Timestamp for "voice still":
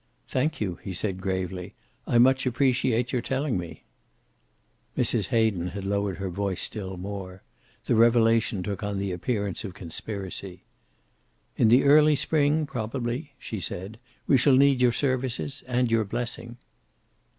6.31-6.97